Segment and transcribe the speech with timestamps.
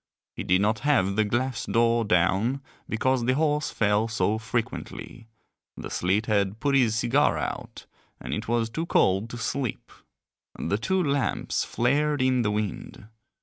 [0.35, 5.27] He did not have the glass door down because the horse fell so frequently,
[5.77, 7.85] the sleet had put his cigar out
[8.19, 9.91] and it was too cold to sleep;
[10.57, 13.09] the two lamps flared in the wind.